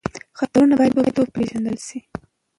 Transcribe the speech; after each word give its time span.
خطرونه 0.37 0.73
باید 0.79 0.93
وپېژندل 1.17 1.77
شي. 1.87 1.99